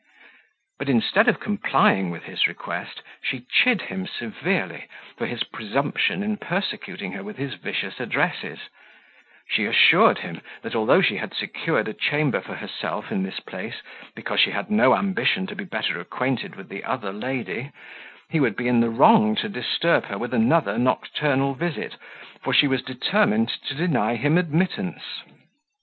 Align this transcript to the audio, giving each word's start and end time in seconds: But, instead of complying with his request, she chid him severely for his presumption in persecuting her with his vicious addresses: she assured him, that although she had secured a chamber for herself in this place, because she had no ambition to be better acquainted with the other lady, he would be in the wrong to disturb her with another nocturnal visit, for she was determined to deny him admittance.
But, 0.79 0.89
instead 0.89 1.27
of 1.27 1.39
complying 1.39 2.09
with 2.09 2.23
his 2.23 2.47
request, 2.47 3.03
she 3.21 3.41
chid 3.51 3.83
him 3.83 4.07
severely 4.07 4.87
for 5.15 5.27
his 5.27 5.43
presumption 5.43 6.23
in 6.23 6.37
persecuting 6.37 7.11
her 7.11 7.23
with 7.23 7.37
his 7.37 7.53
vicious 7.53 7.99
addresses: 7.99 8.57
she 9.47 9.65
assured 9.65 10.17
him, 10.17 10.41
that 10.63 10.73
although 10.73 11.03
she 11.03 11.17
had 11.17 11.35
secured 11.35 11.87
a 11.87 11.93
chamber 11.93 12.41
for 12.41 12.55
herself 12.55 13.11
in 13.11 13.21
this 13.21 13.39
place, 13.41 13.83
because 14.15 14.39
she 14.39 14.49
had 14.49 14.71
no 14.71 14.95
ambition 14.95 15.45
to 15.45 15.55
be 15.55 15.65
better 15.65 15.99
acquainted 15.99 16.55
with 16.55 16.67
the 16.69 16.83
other 16.83 17.13
lady, 17.13 17.69
he 18.27 18.39
would 18.39 18.55
be 18.55 18.67
in 18.67 18.79
the 18.79 18.89
wrong 18.89 19.35
to 19.35 19.47
disturb 19.49 20.05
her 20.05 20.17
with 20.17 20.33
another 20.33 20.79
nocturnal 20.79 21.53
visit, 21.53 21.95
for 22.41 22.55
she 22.55 22.65
was 22.67 22.81
determined 22.81 23.49
to 23.67 23.75
deny 23.75 24.15
him 24.15 24.39
admittance. 24.39 25.21